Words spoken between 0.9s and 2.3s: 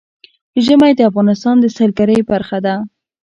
د افغانستان د سیلګرۍ